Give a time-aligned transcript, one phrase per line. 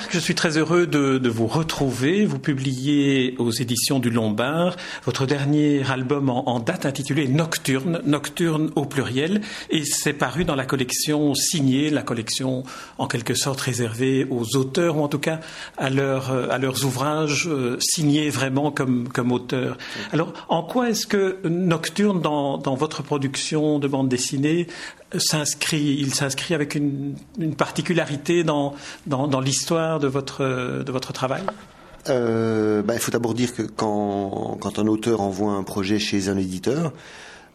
[0.00, 2.24] Clark, je suis très heureux de, vous retrouver.
[2.24, 8.86] Vous publiez aux éditions du Lombard votre dernier album en, date intitulé Nocturne, Nocturne au
[8.86, 12.62] pluriel, et c'est paru dans la collection signée, la collection
[12.96, 15.40] en quelque sorte réservée aux auteurs, ou en tout cas
[15.76, 19.76] à, leurs ouvrages euh, signés vraiment comme, auteurs.
[20.12, 24.66] Alors, en quoi est-ce que Nocturne, dans votre production de bande dessinée,
[25.18, 27.16] s'inscrit, il s'inscrit avec une,
[27.56, 28.74] particularité dans,
[29.06, 31.42] dans, l'histoire de votre, de votre travail?
[32.08, 36.28] Euh, bah, Il faut d'abord dire que quand, quand, un auteur envoie un projet chez
[36.28, 36.92] un éditeur,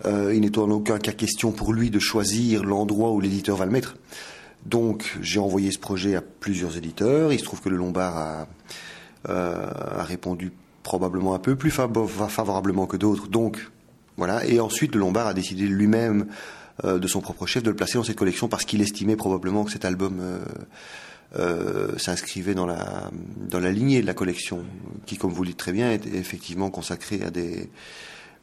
[0.06, 3.66] euh, il n'est en aucun cas question pour lui de choisir l'endroit où l'éditeur va
[3.66, 3.96] le mettre.
[4.66, 7.32] Donc j'ai envoyé ce projet à plusieurs éditeurs.
[7.32, 8.48] Il se trouve que le Lombard a,
[9.30, 9.68] euh,
[10.00, 10.52] a répondu
[10.84, 13.28] probablement un peu plus favorablement que d'autres.
[13.28, 13.70] Donc
[14.18, 14.46] voilà.
[14.46, 16.28] Et ensuite le Lombard a décidé lui-même
[16.84, 19.72] de son propre chef de le placer dans cette collection parce qu'il estimait probablement que
[19.72, 20.40] cet album euh,
[21.38, 23.10] euh, s'inscrivait dans la
[23.50, 24.64] dans la lignée de la collection,
[25.06, 27.70] qui, comme vous le dites très bien, est effectivement consacrée à des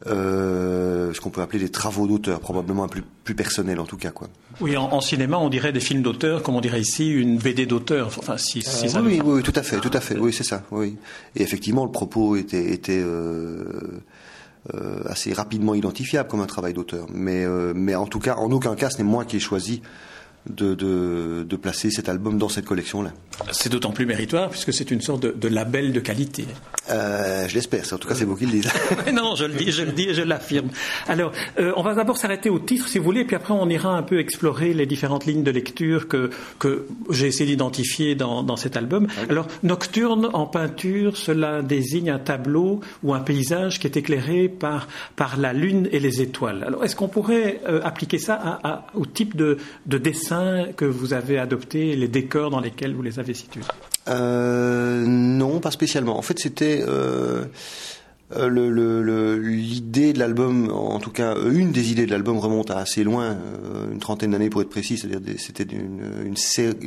[0.05, 4.11] ce qu'on peut appeler des travaux d'auteur, probablement un plus, plus personnel en tout cas.
[4.11, 4.27] Quoi.
[4.59, 8.07] Oui, en, cinéma, on dirait des films d'auteur, comme on dirait ici une BD d'auteur.
[8.17, 10.17] Enfin, si, si oui, oui, tout à fait, tout à fait.
[10.17, 10.63] Oui, c'est ça.
[10.71, 10.97] Oui.
[11.37, 13.63] Et effectivement, le propos était, était euh,
[15.05, 17.07] assez rapidement identifiable comme un travail d'auteur.
[17.13, 19.81] Mais, euh, mais en tout cas, en aucun cas, ce n'est moi qui ai choisi
[20.49, 23.11] de, de, de, placer cet album dans cette collection-là.
[23.51, 26.45] C'est d'autant plus méritoire puisque c'est une sorte de, de label de qualité.
[26.89, 27.85] Euh, je l'espère.
[27.93, 28.69] En tout cas, c'est vous qui le dites.
[29.13, 30.69] non, je le dis, je le dis, je l'affirme.
[31.07, 33.95] Alors, euh, on va d'abord s'arrêter au titre, si vous voulez, puis après on ira
[33.95, 36.29] un peu explorer les différentes lignes de lecture que
[36.59, 39.07] que j'ai essayé d'identifier dans, dans cet album.
[39.29, 44.89] Alors, nocturne en peinture, cela désigne un tableau ou un paysage qui est éclairé par
[45.15, 46.63] par la lune et les étoiles.
[46.67, 50.32] Alors, est-ce qu'on pourrait euh, appliquer ça à, à, au type de, de dessin
[50.75, 53.61] que vous avez adopté, les décors dans lesquels vous les avez situés?
[54.07, 56.17] Euh, Non, pas spécialement.
[56.17, 57.45] En fait, c'était euh,
[58.35, 63.03] euh, l'idée de l'album, en tout cas, une des idées de l'album remonte à assez
[63.03, 63.37] loin,
[63.91, 64.97] une trentaine d'années pour être précis.
[64.97, 66.35] C'est-à-dire, c'était une,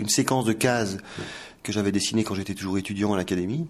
[0.08, 0.98] séquence de cases
[1.62, 3.66] que j'avais dessinées quand j'étais toujours étudiant à l'académie.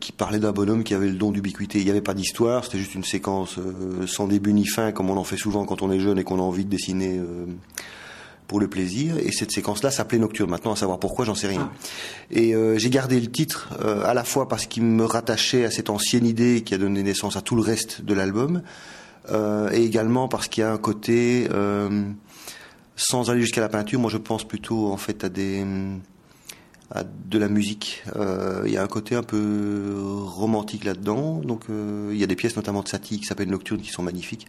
[0.00, 1.78] qui parlait d'un bonhomme qui avait le don d'ubiquité.
[1.78, 3.58] Il n'y avait pas d'histoire, c'était juste une séquence
[4.06, 6.38] sans début ni fin, comme on en fait souvent quand on est jeune et qu'on
[6.38, 7.20] a envie de dessiner
[8.52, 9.16] pour le plaisir.
[9.16, 10.50] Et cette séquence-là s'appelait Nocturne.
[10.50, 11.70] Maintenant, à savoir pourquoi, j'en sais rien.
[11.72, 11.76] Ah.
[12.30, 15.70] Et euh, j'ai gardé le titre euh, à la fois parce qu'il me rattachait à
[15.70, 18.60] cette ancienne idée qui a donné naissance à tout le reste de l'album,
[19.30, 21.48] euh, et également parce qu'il y a un côté,
[22.94, 25.64] sans aller jusqu'à la peinture, moi je pense plutôt en fait à des
[26.90, 28.04] à de la musique.
[28.66, 29.94] Il y a un côté un peu
[30.26, 31.40] romantique là-dedans.
[31.42, 34.46] Donc il y a des pièces notamment de Satie qui s'appellent Nocturne qui sont magnifiques.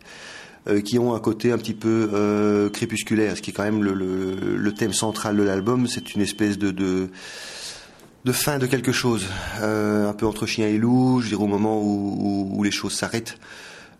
[0.69, 3.83] Euh, qui ont un côté un petit peu euh, crépusculaire, ce qui est quand même
[3.83, 5.87] le, le, thème central de l'album.
[5.87, 9.25] C'est une espèce de, de, fin de quelque chose,
[9.59, 12.93] euh, un peu entre chien et loup, je dirais au moment où, où les choses
[12.93, 13.37] s'arrêtent.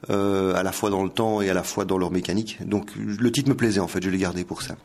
[0.09, 2.57] Euh, à la fois dans le temps et à la fois dans leur mécanique.
[2.65, 4.75] Donc le titre me plaisait en fait, je l'ai gardé pour ça.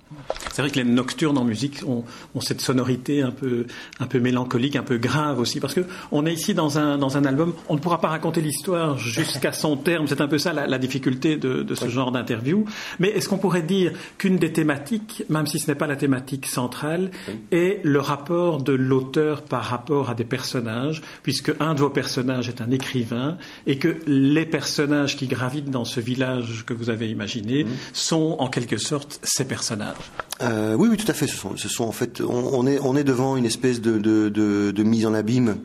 [0.53, 2.05] C'est vrai que les nocturnes en musique ont,
[2.37, 3.67] ont, cette sonorité un peu,
[3.99, 5.81] un peu mélancolique, un peu grave aussi, parce que
[6.13, 9.51] on est ici dans un, dans un album, on ne pourra pas raconter l'histoire jusqu'à
[9.51, 12.65] son terme, c'est un peu ça la, la difficulté de, de ce genre d'interview.
[13.01, 16.47] Mais est-ce qu'on pourrait dire qu'une des thématiques, même si ce n'est pas la thématique
[16.47, 17.11] centrale,
[17.51, 22.49] est le rapport de l'auteur par rapport à des personnages, puisque un de vos personnages
[22.49, 23.37] est un écrivain
[23.67, 27.71] et que les personnages qui gravitent dans ce village que vous avez imaginé mhm.
[27.93, 29.97] sont en quelque sorte ces personnages.
[30.43, 31.27] Euh, oui, oui, tout à fait.
[31.27, 34.29] Ce sont, ce sont en fait, on, est, on est devant une espèce de, de,
[34.29, 35.59] de, mise en abîme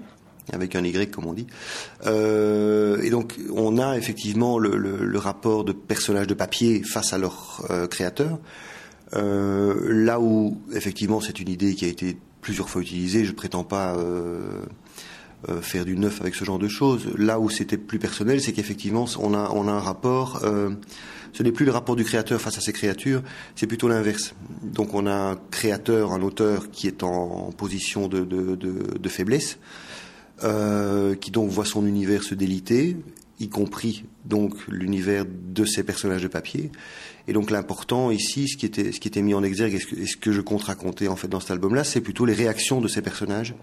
[0.52, 1.48] avec un Y comme on dit.
[2.06, 7.18] Euh, et donc on a effectivement le, le, rapport de personnages de papier face à
[7.18, 8.40] leur euh, créateur.
[9.14, 13.96] là où effectivement c'est une idée qui a été plusieurs fois utilisée, je prétends pas
[15.50, 17.08] euh, faire du neuf avec ce genre de choses.
[17.18, 20.42] Là où c'était plus personnel, c'est qu'effectivement, on a, on a un rapport.
[20.44, 20.70] Euh,
[21.34, 23.24] ce n'est plus le rapport du créateur face à ses créatures,
[23.56, 24.36] c'est plutôt l'inverse.
[24.62, 29.10] Donc on a un créateur, un auteur qui est en, position de, de, de, de
[29.10, 29.58] faiblesse,
[30.44, 32.98] euh, qui donc voit son univers se déliter,
[33.44, 36.72] y compris donc l'univers de ces personnages de papier.
[37.28, 40.18] Et donc l'important ici, ce qui était, ce qui était mis en exergue, et ce
[40.18, 43.02] que, je compte raconter en fait dans cet album-là, c'est plutôt les réactions de ces
[43.02, 43.56] personnages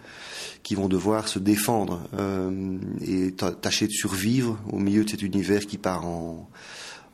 [0.62, 5.66] qui vont devoir se défendre euh, et tâcher de survivre au milieu de cet univers
[5.66, 6.48] qui part en,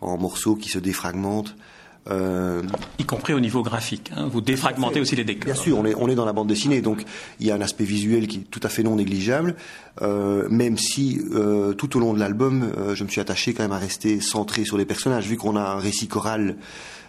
[0.00, 1.56] en morceaux, qui se défragmente.
[2.10, 2.62] Euh,
[2.98, 4.12] y compris au niveau graphique.
[4.16, 4.28] Hein.
[4.30, 5.52] Vous défragmentez aussi les décors.
[5.52, 7.04] Bien sûr, on est, on est dans la bande dessinée, donc
[7.40, 9.56] il y a un aspect visuel qui est tout à fait non négligeable,
[10.02, 13.64] euh, même si euh, tout au long de l'album, euh, je me suis attaché quand
[13.64, 16.56] même à rester centré sur les personnages, vu qu'on a un récit choral,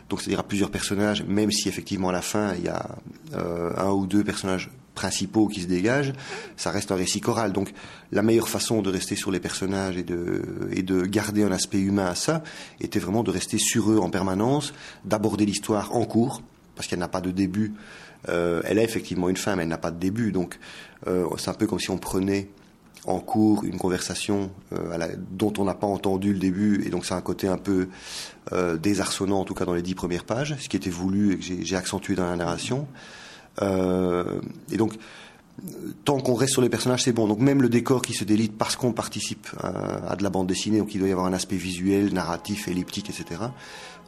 [0.10, 2.98] donc c'est-à-dire à plusieurs personnages, même si effectivement à la fin, il y a
[3.36, 6.14] euh, un ou deux personnages principaux qui se dégagent,
[6.58, 7.54] ça reste un récit choral.
[7.54, 7.72] Donc
[8.12, 10.42] la meilleure façon de rester sur les personnages et de,
[10.72, 12.44] et de garder un aspect humain à ça
[12.82, 14.74] était vraiment de rester sur eux en permanence,
[15.06, 16.42] d'aborder l'histoire en cours,
[16.76, 17.74] parce qu'elle n'a pas de début.
[18.30, 20.32] Euh, elle a effectivement une fin, mais elle n'a pas de début.
[20.32, 20.60] Donc
[21.06, 22.50] euh, c'est un peu comme si on prenait
[23.06, 27.14] en cours une conversation euh, dont on n'a pas entendu le début, et donc c'est
[27.14, 27.88] un côté un peu
[28.80, 31.44] désarçonnant, en tout cas dans les dix premières pages, ce qui était voulu et que
[31.44, 32.88] j'ai accentué dans la narration.
[33.62, 34.40] Euh,
[34.72, 34.94] et donc,
[36.06, 37.28] tant qu'on reste sur les personnages, c'est bon.
[37.28, 40.80] Donc même le décor qui se délite parce qu'on participe à, de la bande dessinée,
[40.80, 43.42] donc il doit y avoir un aspect visuel, narratif, elliptique, etc.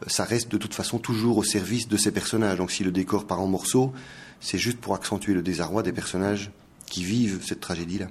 [0.07, 2.57] Ça reste de toute façon toujours au service de ces personnages.
[2.57, 3.91] Donc si le décor part en morceaux,
[4.39, 6.51] c'est juste pour accentuer le désarroi des personnages
[6.89, 8.07] qui vivent cette tragédie-là.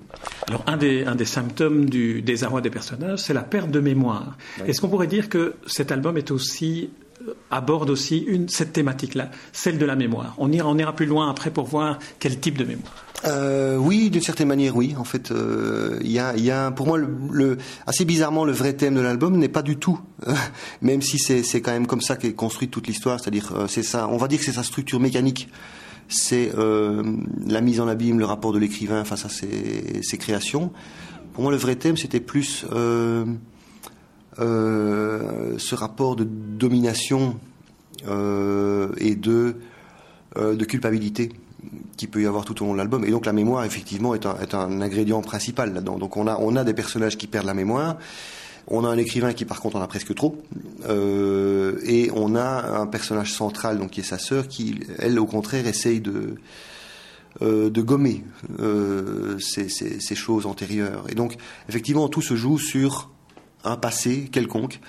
[0.46, 4.38] Alors, un des, un des symptômes du désarroi des personnages, c'est la perte de mémoire.
[4.64, 7.07] Est-ce qu'on pourrait dire que cet album est aussi euh,
[7.50, 10.34] aborde aussi cette thématique-là, celle de la mémoire.
[10.38, 12.92] On ira, plus loin après pour voir quel type de mémoire.
[13.26, 14.94] Euh, oui, d'une certaine manière, oui.
[14.96, 16.20] En fait, euh, il y,
[16.50, 16.98] a, pour moi,
[17.86, 20.00] assez bizarrement, le vrai thème de l'album n'est pas du tout,
[20.82, 23.18] même si c'est quand même comme ça qu'est construite toute l'histoire.
[23.20, 24.08] C'est-à-dire, c'est ça.
[24.08, 25.48] On va dire que c'est sa structure mécanique
[26.08, 27.02] c'est euh,
[27.46, 30.72] la mise en abîme, le rapport de l'écrivain face à ses, créations.
[31.34, 33.24] Pour moi, le vrai thème, c'était plus euh, euh,
[34.38, 37.36] ce rapport de domination
[38.04, 39.56] et de,
[40.36, 41.30] de culpabilité
[41.96, 43.04] qui peut y avoir tout au long de l'album.
[43.04, 45.98] Et donc la mémoire, effectivement, est un, est un ingrédient principal là-dedans.
[45.98, 47.96] Donc on a, on a des personnages qui perdent la mémoire.
[48.70, 50.42] On a un écrivain qui, par contre, en a presque trop.
[50.88, 55.24] Euh, et on a un personnage central, donc qui est sa sœur, qui, elle, au
[55.24, 56.34] contraire, essaye de,
[57.40, 58.24] euh, de gommer
[58.60, 61.04] euh, ces, ces, choses antérieures.
[61.08, 61.36] Et donc,
[61.68, 63.10] effectivement, tout se joue sur
[63.68, 64.80] un passé quelconque,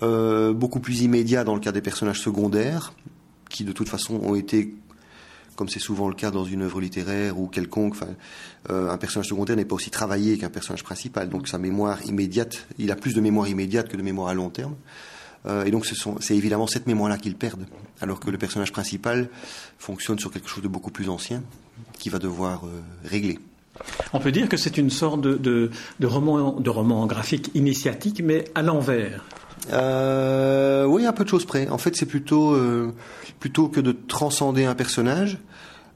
[0.00, 2.92] beaucoup plus immédiat dans le cas des personnages secondaires,
[3.48, 4.74] qui de toute façon ont été
[5.56, 7.96] comme c'est souvent le cas dans une œuvre littéraire ou quelconque,
[8.70, 11.28] euh, un personnage secondaire n'est pas aussi travaillé qu'un personnage principal.
[11.28, 14.50] Donc sa mémoire immédiate, il a plus de mémoire immédiate que de mémoire à long
[14.50, 14.76] terme.
[15.46, 17.66] Euh, et donc c'est évidemment cette mémoire-là qu'ils perdent,
[18.00, 19.28] alors que le personnage principal
[19.78, 21.42] fonctionne sur quelque chose de beaucoup plus ancien,
[21.98, 23.38] qui va devoir euh, régler.
[24.12, 25.70] On peut dire que c'est une sorte de,
[26.02, 29.24] roman, de roman graphique initiatique, mais à l'envers.
[29.68, 31.68] oui, un peu de choses près.
[31.68, 32.56] En fait, c'est plutôt
[33.40, 35.38] plutôt que de transcender un personnage,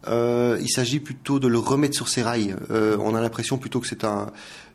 [0.08, 2.56] euh, il s'agit plutôt de le remettre sur ses rails.
[2.70, 4.30] Euh, on a l'impression plutôt que c'est un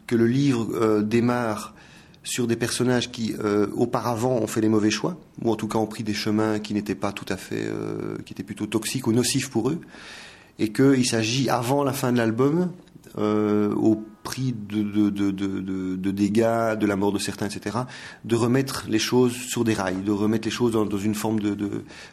[0.07, 1.73] que le livre euh, démarre
[2.23, 3.35] sur des personnages qui
[3.75, 6.73] auparavant ont fait les mauvais choix ou en tout cas ont pris des chemins qui
[6.73, 7.69] n'étaient pas tout à fait
[8.25, 9.79] qui étaient plutôt toxiques ou nocifs pour eux
[10.57, 12.71] et qu'il s'agit avant la fin de l'album
[13.17, 17.77] au prix de, de, de, de, dégâts, de la mort de certains, etc.,
[18.25, 21.39] de remettre les choses sur des rails, de remettre les choses dans, dans une forme
[21.39, 21.53] de,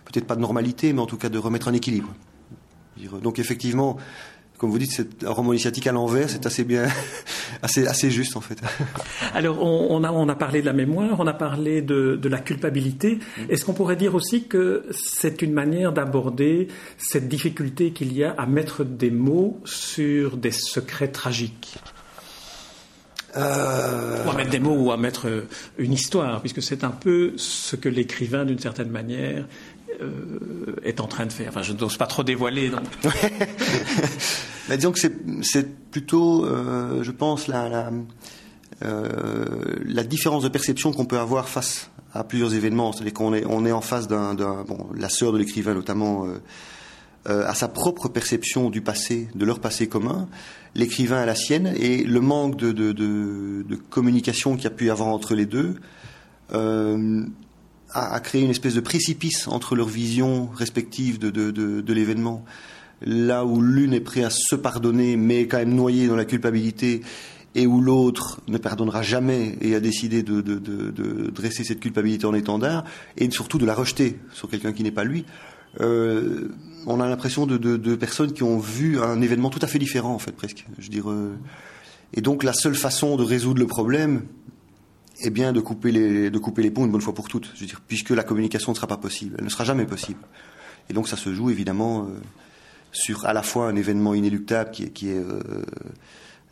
[0.05, 2.15] peut-être pas de normalité, mais en tout cas de remettre un équilibre.
[3.23, 3.97] Donc effectivement,
[4.59, 6.87] comme vous dites, c'est un roman initiatique à l'envers, c'est assez bien,
[7.61, 8.59] assez, assez juste en fait.
[9.35, 12.39] Alors, on, a, on a parlé de la mémoire, on a parlé de, de la
[12.39, 13.19] culpabilité.
[13.49, 18.33] Est-ce qu'on pourrait dire aussi que c'est une manière d'aborder cette difficulté qu'il y a
[18.33, 21.79] à mettre des mots sur des secrets tragiques?
[23.37, 24.27] Euh...
[24.27, 25.49] Ou à mettre des mots ou à mettre euh,
[25.79, 29.47] une histoire, puisque c'est un peu ce que l'écrivain, d'une certaine manière,
[30.01, 31.49] euh, est en train de faire.
[31.49, 32.71] Enfin, je n'ose pas trop dévoiler.
[32.71, 32.83] Donc.
[34.69, 34.99] Mais disons que
[35.43, 37.91] c'est plutôt, euh, je pense, la, la,
[39.85, 42.93] la, différence de perception qu'on peut avoir face à plusieurs événements.
[42.93, 46.27] C'est-à-dire qu'on est, on est en face d'un, bon, la sœur de l'écrivain notamment.
[47.29, 50.29] Euh, à sa propre perception du passé, de leur passé commun,
[50.75, 54.91] l'écrivain à la sienne, et le manque de, de, communication qu'il y a pu y
[54.91, 55.77] avoir entre les deux
[56.53, 57.25] euh,
[57.95, 62.45] a, créé une espèce de précipice entre leurs visions respectives de, de l'événement.
[63.05, 67.03] Là où l'une est prête à se pardonner, mais quand même noyée dans la culpabilité,
[67.55, 72.35] et où l'autre ne pardonnera jamais et a décidé de, de, dresser cette culpabilité en
[72.35, 72.85] étendard,
[73.17, 75.25] et surtout de la rejeter sur quelqu'un qui n'est pas lui.
[75.81, 76.49] Euh,
[76.87, 80.15] on a l'impression de, de, personnes qui ont vu un événement tout à fait différent,
[80.15, 80.67] en fait, presque.
[80.79, 81.15] Je dirais.
[82.15, 84.23] Et donc, la seule façon de résoudre le problème,
[85.23, 87.53] est bien de couper les, ponts une bonne fois pour toutes.
[87.89, 90.21] Puisque la communication ne sera pas possible, elle ne sera jamais possible.
[90.91, 92.21] Et donc, ça se joue évidemment euh,
[92.91, 95.41] sur à la fois un événement inéluctable qui est, euh,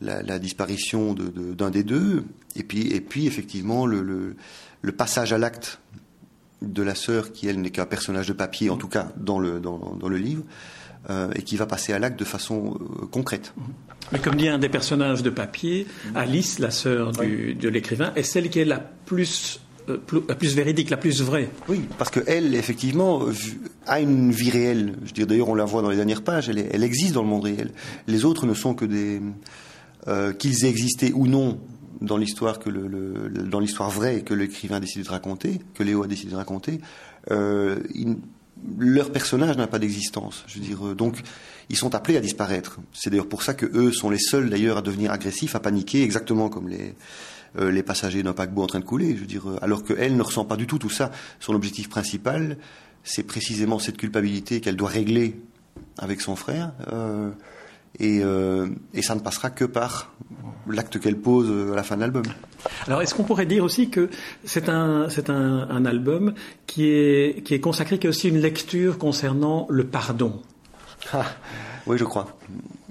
[0.01, 2.23] la, disparition d'un des deux,
[2.55, 4.35] et puis, effectivement le,
[4.97, 5.79] passage à l'acte
[6.61, 10.17] de la sœur qui, elle, n'est qu'un personnage de papier, en tout cas dans le,
[10.17, 10.43] livre,
[11.35, 13.53] et qui va passer à l'acte de façon euh, concrète.
[14.11, 18.49] Mais comme dit un des personnages de papier, Alice, la sœur de l'écrivain, est celle
[18.49, 21.49] qui est la plus la plus véridique, la plus vraie.
[21.67, 23.25] Oui, parce que elle, effectivement,
[23.87, 24.95] a une vie réelle.
[25.03, 26.49] Je veux d'ailleurs, on la voit dans les dernières pages.
[26.49, 27.71] Elle, elle, existe dans le monde réel.
[28.07, 29.21] Les autres ne sont que des
[30.37, 31.59] qu'ils aient existé ou non
[32.01, 36.03] dans l'histoire que le, dans l'histoire vraie que l'écrivain a décidé de raconter, que Léo
[36.03, 36.81] a décidé de raconter,
[37.29, 37.79] euh,
[38.77, 40.43] leur personnage n'a pas d'existence.
[40.47, 41.21] Je veux dire, euh, donc
[41.69, 42.79] ils sont appelés à disparaître.
[42.93, 46.03] C'est d'ailleurs pour ça que eux sont les seuls d'ailleurs à devenir agressifs, à paniquer,
[46.03, 46.95] exactement comme les
[47.59, 49.13] euh, les passagers d'un paquebot en train de couler.
[49.15, 51.11] Je veux dire, alors qu'elle ne ressent pas du tout tout ça.
[51.41, 52.57] Son objectif principal,
[53.03, 55.37] c'est précisément cette culpabilité qu'elle doit régler
[55.97, 56.71] avec son frère.
[56.93, 57.31] Euh,
[57.99, 60.13] et, euh, et, ça ne passera que par
[60.67, 62.23] l'acte qu'elle pose à la fin de l'album.
[62.87, 64.09] Alors, est-ce qu'on pourrait dire aussi que
[64.43, 66.33] c'est un, c'est un, un, album
[66.67, 70.41] qui est, qui est consacré, qui est aussi une lecture concernant le pardon?
[71.13, 71.25] Ah,
[71.87, 72.37] Oui, je crois.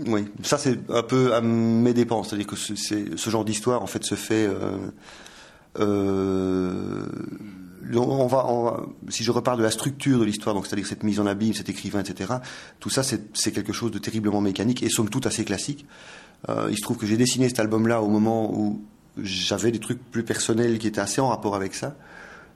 [0.06, 3.86] Oui, ça c'est un peu à mes dépenses, c'est-à-dire que c'est, ce genre d'histoire en
[3.86, 4.46] fait se fait.
[4.46, 4.78] Euh,
[5.78, 7.06] euh,
[7.94, 11.26] on va, si je repars de la structure de l'histoire, donc c'est-à-dire cette mise en
[11.26, 12.34] abîme, cet écrivain, etc.
[12.78, 15.86] Tout ça, c'est quelque chose de terriblement mécanique et somme toute assez classique.
[16.48, 18.82] Euh, il se trouve que j'ai dessiné cet album-là au moment où
[19.22, 21.96] j'avais des trucs plus personnels qui étaient assez en rapport avec ça.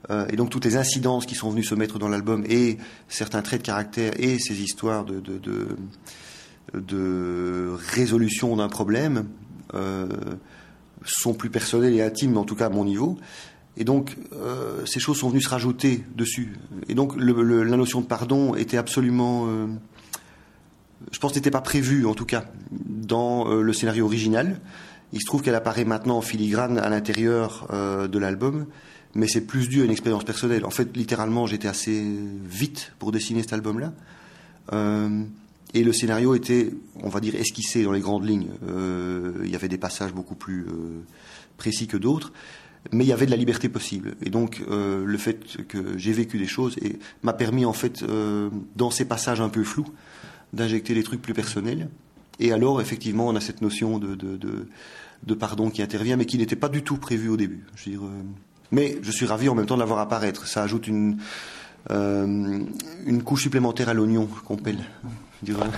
[0.09, 2.77] Euh, et donc toutes les incidences qui sont venues se mettre dans l'album et
[3.07, 5.67] certains traits de caractère et ces histoires de
[7.93, 9.25] résolution d'un problème
[9.73, 10.07] euh,
[11.03, 13.17] sont plus personnelles et intimes, en tout cas à mon niveau.
[13.77, 16.53] Et donc, euh, ces choses sont venues se rajouter dessus.
[16.87, 19.67] Et donc, le, la notion de pardon était absolument, euh,
[21.11, 24.61] je pense, n'était pas prévue, en tout cas, dans euh, le scénario original.
[25.11, 28.65] Il se trouve qu'elle apparaît maintenant en filigrane à l'intérieur euh, de l'album,
[29.13, 30.65] mais c'est plus dû à une expérience personnelle.
[30.65, 32.03] En fait, littéralement, j'étais assez
[32.45, 33.93] vite pour dessiner cet album-là.
[34.73, 35.23] Euh,
[35.73, 36.71] et le scénario était,
[37.03, 38.47] on va dire, esquissé dans les grandes lignes.
[39.43, 40.65] il y avait des passages beaucoup plus
[41.57, 42.31] précis que d'autres
[42.91, 44.15] mais il y avait de la liberté possible.
[44.21, 48.03] Et donc euh, le fait que j'ai vécu des choses et m'a permis en fait
[48.03, 49.87] euh, dans ces passages un peu flous
[50.53, 51.89] d'injecter des trucs plus personnels.
[52.39, 56.55] Et alors effectivement on a cette notion de, de, pardon qui intervient, mais qui n'était
[56.55, 57.65] pas du tout prévu au début.
[57.75, 58.23] Je veux dire, euh,
[58.71, 60.47] mais je suis ravi en même temps de l'avoir apparaître.
[60.47, 61.17] Ça ajoute une
[61.87, 64.79] une couche supplémentaire à l'oignon qu'on pèle.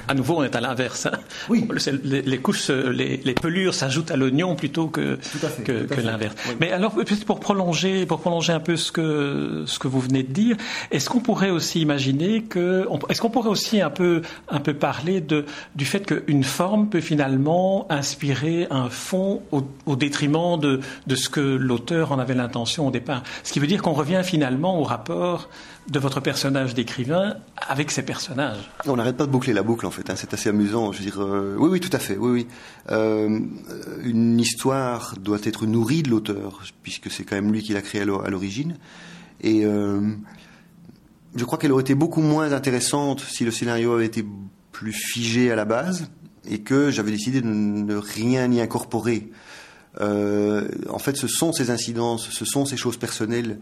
[0.08, 1.08] À nouveau, on est à l'inverse.
[1.08, 1.18] Hein.
[1.50, 1.68] Oui.
[2.04, 5.18] Les, couches, les, pelures s'ajoutent à l'oignon plutôt que,
[5.66, 6.36] que, l'inverse.
[6.60, 6.96] Mais alors,
[7.26, 10.58] pour prolonger, pour prolonger un peu ce que, ce que vous venez de dire,
[10.92, 15.22] est-ce qu'on pourrait aussi imaginer que, est-ce qu'on pourrait aussi un peu, un peu parler
[15.22, 15.46] de,
[15.76, 21.30] du fait qu'une forme peut finalement inspirer un fond au, au détriment de, de ce
[21.30, 23.24] que l'auteur en avait l'intention au départ?
[23.44, 25.50] Ce qui veut dire qu'on revient finalement au rapport
[25.90, 28.70] de votre personnage d'écrivain avec ses personnages.
[28.86, 30.10] On n'arrête pas de boucler la boucle en fait.
[30.10, 30.16] Hein.
[30.18, 30.92] C'est assez amusant.
[30.92, 32.18] Je veux dire, euh, oui, oui, tout à fait.
[32.18, 32.48] Oui, oui.
[32.92, 33.40] Euh,
[34.04, 38.02] une histoire doit être nourrie de l'auteur puisque c'est quand même lui qui l'a créée
[38.02, 38.78] à l'origine.
[39.42, 40.02] Et euh,
[41.36, 44.26] je crois qu'elle aurait été beaucoup moins intéressante si le scénario avait été
[44.72, 46.10] plus figé à la base
[46.50, 49.32] et que j'avais décidé de ne rien y incorporer.
[50.00, 53.60] en fait, ce sont ces incidences, ce sont ces choses personnelles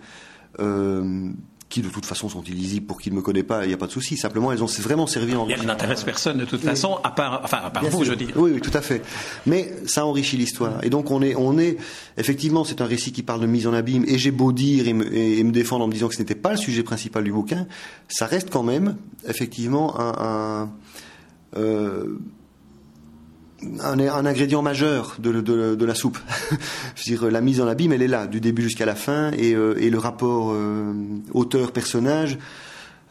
[1.75, 3.77] qui de toute façon sont illisibles pour qui ne me connaît pas, il n'y a
[3.77, 4.15] pas de souci.
[4.15, 5.45] Simplement, elles ont vraiment servi en.
[5.49, 8.27] Elles n'intéressent personne de toute façon, à part, enfin, à part vous, je dis.
[8.37, 9.01] Oui, oui, tout à fait.
[9.45, 10.81] Mais ça enrichit l'histoire.
[10.85, 11.75] Et donc, on est, on est,
[12.15, 14.05] effectivement, c'est un récit qui parle de mise en abîme.
[14.07, 16.33] Et j'ai beau dire et me, et me, défendre en me disant que ce n'était
[16.33, 17.67] pas le sujet principal du bouquin,
[18.07, 18.95] ça reste quand même,
[19.27, 20.69] effectivement, un, un
[21.57, 22.17] euh,
[23.63, 26.17] un, un, ingrédient majeur de, de, de la soupe.
[26.95, 29.31] Je veux dire, la mise en abîme, elle est là, du début jusqu'à la fin,
[29.31, 30.93] et, euh, et le rapport euh,
[31.33, 32.37] auteur-personnage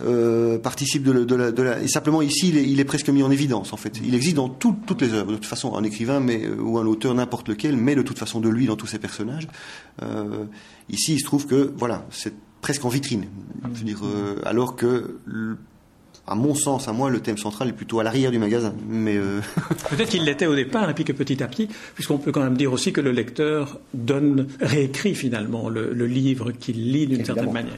[0.02, 3.08] euh, participe de, de, la, de, la, Et simplement ici, il est, il est, presque
[3.08, 4.00] mis en évidence, en fait.
[4.04, 5.30] Il existe dans tout, toutes les œuvres.
[5.30, 8.40] De toute façon, un écrivain mais, ou un auteur, n'importe lequel, met de toute façon
[8.40, 9.48] de lui dans tous ses personnages.
[10.90, 13.26] Ici, il se trouve que, voilà, c'est presque en vitrine.
[13.72, 14.02] Je veux dire,
[14.44, 15.18] alors que
[16.26, 18.74] à mon sens, à moi, le thème central est plutôt à l'arrière du magasin.
[18.88, 19.40] Mais euh,
[19.90, 22.56] peut-être qu'il l'était au départ, et puis que petit à petit, puisqu'on peut quand même
[22.56, 27.74] dire aussi que le lecteur donne, réécrit finalement le, livre qu'il lit d'une certaine manière.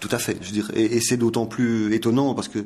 [0.00, 0.36] Tout à fait.
[0.40, 2.64] Je veux dire, et, c'est d'autant plus étonnant parce que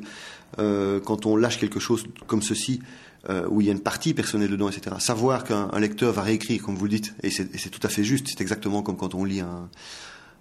[0.57, 2.81] euh, quand on lâche quelque chose comme ceci,
[3.29, 4.95] euh, où il y a une partie personnelle dedans, etc.
[4.99, 8.27] Savoir qu'un lecteur va réécrire, comme vous le dites, et c'est tout à fait juste.
[8.29, 9.69] C'est exactement comme quand on lit un,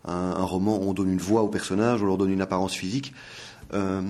[0.04, 3.12] un, un, roman, on donne une voix au personnage, on leur donne une apparence physique.
[3.75, 4.02] Euh,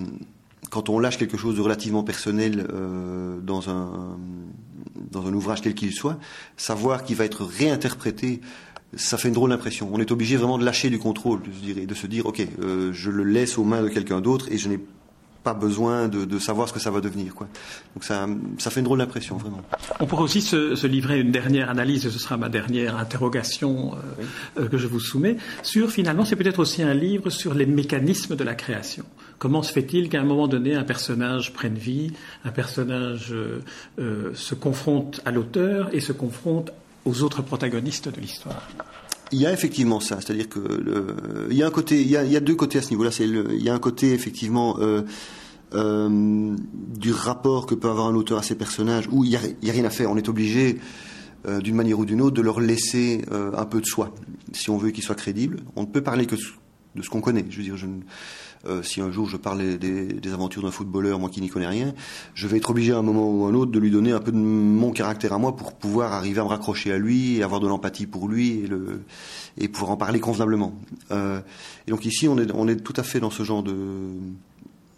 [0.71, 6.19] quand on lâche quelque chose de relativement personnel euh, dans un ouvrage quel qu'il soit,
[6.57, 8.41] savoir qu'il va être réinterprété,
[8.97, 9.91] ça fait une drôle d'impression.
[9.93, 12.93] On est obligé vraiment de lâcher du contrôle, se dire, de se dire ok, euh,
[12.93, 14.81] je le laisse aux mains de quelqu'un d'autre et je n'ai
[15.45, 17.35] pas besoin de, savoir ce que ça va devenir.
[17.35, 17.49] Quoi.
[17.95, 18.27] Donc ça,
[18.59, 19.63] ça fait une drôle d'impression, vraiment.
[20.01, 23.95] On pourrait aussi se, livrer à une dernière analyse, et ce sera ma dernière interrogation
[23.95, 27.67] euh, euh, que je vous soumets, sur finalement, c'est peut-être aussi un livre sur les
[27.67, 29.05] mécanismes de la création.
[29.39, 32.13] Comment se fait-il qu'à un moment donné, un personnage prenne vie,
[32.45, 36.73] un personnage euh, se confronte à l'auteur et se confronte
[37.05, 38.69] aux autres protagonistes de l'histoire?
[39.33, 42.41] Il y a effectivement ça, c'est-à-dire que il y a un côté, il y a,
[42.41, 43.11] deux côtés à ce niveau-là.
[43.11, 45.03] C'est il y a un côté effectivement euh,
[45.75, 46.57] euh,
[46.97, 49.85] du rapport que peut avoir un auteur à ses personnages, où il y a, rien
[49.85, 50.11] à faire.
[50.11, 50.79] On est obligé
[51.47, 54.15] euh, d'une manière ou d'une autre de leur laisser un peu de soi,
[54.53, 55.61] si on veut qu'ils soient crédibles.
[55.77, 56.37] On ne peut parler que
[56.95, 57.45] de ce qu'on connaît.
[57.49, 57.87] Je veux dire, je
[58.67, 61.95] euh, si un jour je parle des, aventures d'un footballeur, moi qui n'y connais rien,
[62.35, 64.21] je vais être obligé à un moment ou à un autre de lui donner un
[64.21, 67.43] peu de mon caractère à moi pour pouvoir arriver à me raccrocher à lui et
[67.43, 69.03] avoir de l'empathie pour lui et, le,
[69.57, 70.75] et pouvoir en parler convenablement.
[71.11, 71.41] Euh,
[71.87, 73.75] et donc ici, on est, on est tout à fait dans ce genre de,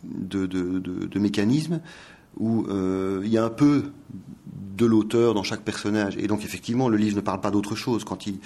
[0.05, 1.81] de, de, de, mécanisme
[2.39, 3.93] où euh, il y a un peu
[4.77, 6.17] de l'auteur dans chaque personnage.
[6.17, 8.05] Et donc effectivement, le livre ne parle pas d'autre chose.
[8.05, 8.39] Quand il,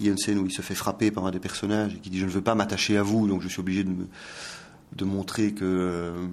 [0.00, 2.10] y a une scène où il se fait frapper par un des personnages et qui
[2.10, 5.64] dit je ne veux pas m'attacher à vous, donc je suis obligé de montrer que
[5.64, 6.26] euh,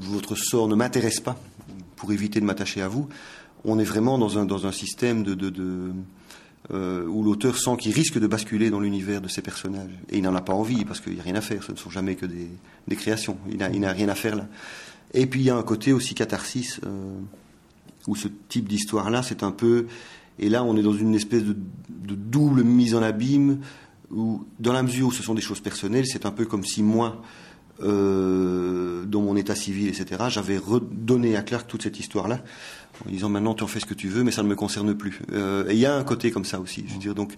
[0.00, 1.38] votre sort ne m'intéresse pas
[1.96, 3.08] pour éviter de m'attacher à vous.
[3.64, 5.24] On est vraiment dans un, système
[6.70, 9.90] euh, où l'auteur sent qu'il risque de basculer dans l'univers de ses personnages.
[10.10, 11.76] Et il n'en a pas envie, parce qu'il n'y a rien à faire, ce ne
[11.76, 13.38] sont jamais que des créations.
[13.50, 14.46] Il n'a rien à faire là.
[15.16, 17.18] Et puis il y a un côté aussi catharsis, euh,
[18.06, 19.86] où ce type d'histoire-là, c'est un peu...
[20.38, 21.56] Et là, on est dans une espèce de,
[21.88, 23.58] double mise en abîme
[24.10, 27.22] dans la mesure où ce sont des choses personnelles, c'est un peu comme si moi,
[27.82, 32.44] euh, dans mon état civil, etc., j'avais redonné à Clark toute cette histoire-là,
[33.04, 34.94] en disant maintenant tu en fais ce que tu veux, mais ça ne me concerne
[34.94, 35.20] plus.
[35.32, 36.84] Euh, et il y a un côté comme ça aussi.
[36.86, 37.32] Je veux dire, donc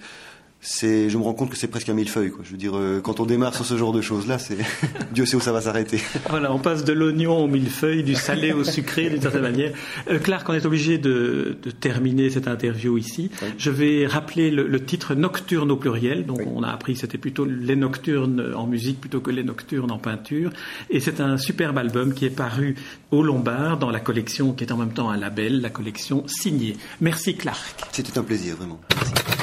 [0.61, 2.31] c'est, je me rends compte que c'est presque un millefeuille.
[2.31, 2.41] Quoi.
[2.45, 4.59] Je veux dire, euh, quand on démarre sur ce genre de choses-là, c'est
[5.13, 6.01] Dieu sait où ça va s'arrêter.
[6.29, 9.73] Voilà, on passe de l'oignon au millefeuille, du salé au sucré, d'une certaine manière.
[10.11, 13.31] Euh, Clark, on est obligé de, de, terminer cette interview ici.
[13.57, 16.27] Je vais rappeler le, le, titre Nocturne au pluriel.
[16.27, 19.91] Donc, on a appris que c'était plutôt les nocturnes en musique plutôt que les nocturnes
[19.91, 20.51] en peinture.
[20.91, 22.75] Et c'est un superbe album qui est paru
[23.11, 26.77] au Lombard dans la collection qui est en même temps un label, la collection signée.
[27.01, 27.87] Merci Clark.
[27.93, 28.81] C'était un plaisir, vraiment.
[28.95, 29.38] Merci.